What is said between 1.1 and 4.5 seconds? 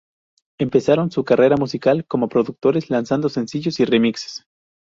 su carrera musical como productores lanzando sencillos y remixes.